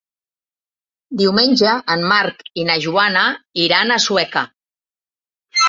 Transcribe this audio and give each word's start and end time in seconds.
Diumenge 1.21 1.75
en 1.97 2.07
Marc 2.13 2.43
i 2.63 2.67
na 2.71 2.79
Joana 2.87 3.29
iran 3.67 3.97
a 3.99 4.01
Sueca. 4.09 4.47